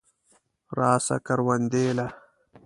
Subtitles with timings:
[0.77, 2.07] راسه کروندې له.